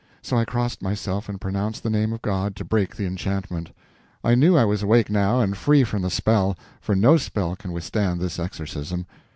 [0.23, 3.69] So I crossed myself and pronounced the name of God, to break the enchantment.
[4.23, 7.71] I knew I was awake now and free from the spell, for no spell can
[7.71, 9.05] withstand this exorcism.